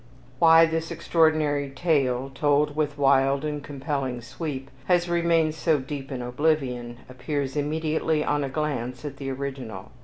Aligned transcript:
Why 0.39 0.65
this 0.65 0.89
extraordinary 0.89 1.69
tale, 1.69 2.31
told 2.33 2.75
with 2.75 2.97
wild 2.97 3.45
and 3.45 3.63
compelling 3.63 4.21
sweep, 4.21 4.71
has 4.85 5.07
remained 5.07 5.53
so 5.53 5.77
deep 5.77 6.11
in 6.11 6.23
oblivion, 6.23 6.97
appears 7.07 7.55
immediately 7.55 8.25
on 8.25 8.43
a 8.43 8.49
glance 8.49 9.05
at 9.05 9.17
the 9.17 9.29
original. 9.29 9.91